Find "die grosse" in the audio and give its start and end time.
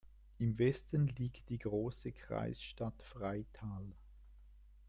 1.49-2.11